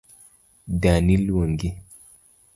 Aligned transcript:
Dani 0.81 1.13
luongi 1.25 1.69